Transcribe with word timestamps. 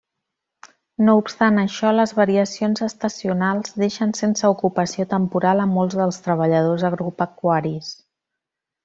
No 1.07 1.13
obstant 1.23 1.59
això, 1.63 1.91
les 1.97 2.13
variacions 2.19 2.81
estacionals 2.87 3.75
deixen 3.83 4.15
sense 4.21 4.49
ocupació 4.55 5.05
temporal 5.15 5.63
a 5.67 5.69
molts 5.75 5.99
dels 6.01 6.19
treballadors 6.29 6.87
agropecuaris. 6.91 7.93